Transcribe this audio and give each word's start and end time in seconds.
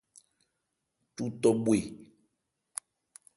Cu 1.15 1.25
tɔ 1.41 1.49
bhwe. 1.63 1.79